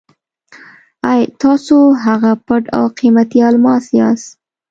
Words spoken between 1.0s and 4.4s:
اې! تاسو هغه پټ او قیمتي الماس یاست.